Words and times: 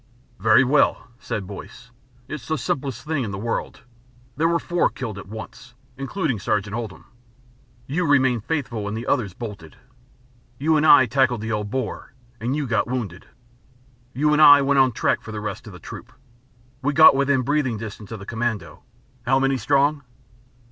"Very 0.39 0.63
well," 0.63 1.09
said 1.19 1.45
Boyce. 1.45 1.91
"It's 2.27 2.47
the 2.47 2.57
simplest 2.57 3.05
thing 3.05 3.23
in 3.23 3.29
the 3.29 3.37
world. 3.37 3.81
There 4.35 4.47
were 4.47 4.57
four 4.57 4.89
killed 4.89 5.19
at 5.19 5.27
once, 5.29 5.75
including 5.95 6.39
Sergeant 6.39 6.75
Oldham. 6.75 7.05
You 7.85 8.07
remained 8.07 8.43
faithful 8.43 8.83
when 8.85 8.95
the 8.95 9.05
others 9.05 9.35
bolted. 9.35 9.75
You 10.57 10.75
and 10.75 10.87
I 10.87 11.05
tackled 11.05 11.41
the 11.41 11.51
old 11.51 11.69
Boer 11.69 12.13
and 12.39 12.55
you 12.55 12.65
got 12.65 12.87
wounded. 12.87 13.27
You 14.11 14.33
and 14.33 14.41
I 14.41 14.63
went 14.63 14.79
on 14.79 14.91
trek 14.91 15.21
for 15.21 15.31
the 15.31 15.39
rest 15.39 15.67
of 15.67 15.73
the 15.73 15.77
troop. 15.79 16.11
We 16.81 16.93
got 16.93 17.15
within 17.15 17.43
breathing 17.43 17.77
distance 17.77 18.11
of 18.11 18.17
the 18.17 18.25
Commando 18.25 18.81
how 19.27 19.37
many 19.37 19.55
strong?" 19.57 20.01